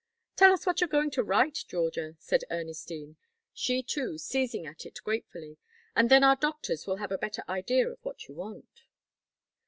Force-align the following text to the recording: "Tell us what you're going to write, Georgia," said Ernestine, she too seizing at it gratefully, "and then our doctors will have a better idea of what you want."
"Tell 0.35 0.51
us 0.51 0.65
what 0.65 0.81
you're 0.81 0.87
going 0.87 1.11
to 1.11 1.23
write, 1.23 1.63
Georgia," 1.67 2.15
said 2.17 2.43
Ernestine, 2.49 3.17
she 3.53 3.83
too 3.83 4.17
seizing 4.17 4.65
at 4.65 4.83
it 4.83 4.97
gratefully, 5.03 5.59
"and 5.95 6.09
then 6.09 6.23
our 6.23 6.35
doctors 6.35 6.87
will 6.87 6.95
have 6.97 7.11
a 7.11 7.19
better 7.19 7.43
idea 7.47 7.87
of 7.87 7.99
what 8.03 8.27
you 8.27 8.33
want." 8.33 8.85